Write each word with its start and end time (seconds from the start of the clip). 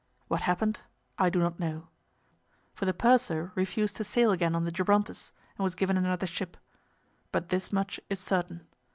What 0.29 0.41
happened 0.41 0.79
I 1.19 1.29
do 1.29 1.37
not 1.39 1.59
know, 1.59 1.89
for 2.73 2.85
the 2.85 2.91
purser 2.93 3.51
refused 3.53 3.97
to 3.97 4.03
sail 4.03 4.31
again 4.31 4.55
on 4.55 4.65
the 4.65 4.71
Gibrontus, 4.71 5.31
and 5.59 5.63
was 5.63 5.75
given 5.75 5.95
another 5.95 6.25
ship. 6.25 6.57
But 7.31 7.49
this 7.49 7.71
much 7.71 7.99
is 8.09 8.19
certain. 8.19 8.65